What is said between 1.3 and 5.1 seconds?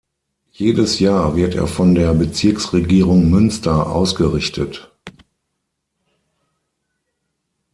wird er von der Bezirksregierung Münster ausgerichtet.